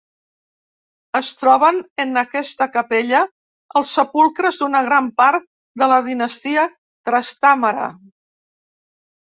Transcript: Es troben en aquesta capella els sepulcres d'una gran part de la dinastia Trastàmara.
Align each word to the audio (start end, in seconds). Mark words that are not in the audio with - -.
Es 1.17 1.27
troben 1.41 1.77
en 2.03 2.21
aquesta 2.21 2.67
capella 2.79 3.19
els 3.81 3.91
sepulcres 3.99 4.57
d'una 4.63 4.81
gran 4.89 5.11
part 5.23 5.47
de 5.83 5.91
la 5.93 6.01
dinastia 6.11 6.67
Trastàmara. 7.11 7.89